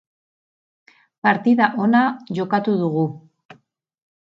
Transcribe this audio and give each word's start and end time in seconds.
Partida 1.27 1.67
ona 1.85 2.03
jokatu 2.41 2.77
dugu. 2.83 3.07